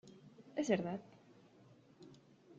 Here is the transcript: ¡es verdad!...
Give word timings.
¡es 0.61 0.67
verdad!... 0.69 0.99